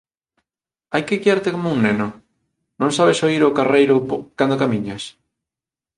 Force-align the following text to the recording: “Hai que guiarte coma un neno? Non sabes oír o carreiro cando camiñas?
“Hai 0.93 1.03
que 1.07 1.19
guiarte 1.23 1.53
coma 1.55 1.73
un 1.75 1.79
neno? 1.87 2.07
Non 2.81 2.91
sabes 2.97 3.19
oír 3.27 3.41
o 3.45 3.55
carreiro 3.57 3.95
cando 4.37 4.59
camiñas? 4.63 5.03